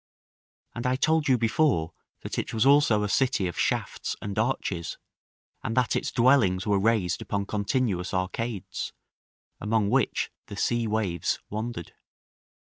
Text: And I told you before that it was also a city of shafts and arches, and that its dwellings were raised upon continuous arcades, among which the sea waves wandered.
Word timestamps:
And 0.73 0.87
I 0.87 0.95
told 0.95 1.27
you 1.27 1.37
before 1.37 1.93
that 2.21 2.39
it 2.39 2.55
was 2.55 2.65
also 2.65 3.03
a 3.03 3.07
city 3.07 3.45
of 3.45 3.55
shafts 3.59 4.15
and 4.19 4.39
arches, 4.39 4.97
and 5.63 5.77
that 5.77 5.95
its 5.95 6.11
dwellings 6.11 6.65
were 6.65 6.79
raised 6.79 7.21
upon 7.21 7.45
continuous 7.45 8.11
arcades, 8.11 8.93
among 9.59 9.91
which 9.91 10.31
the 10.47 10.57
sea 10.57 10.87
waves 10.87 11.37
wandered. 11.51 11.93